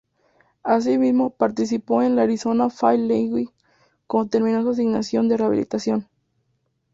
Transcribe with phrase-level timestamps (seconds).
[0.63, 3.49] Asimismo, participó en la Arizona Fall League
[4.07, 6.07] cuando terminó su asignación de rehabilitación.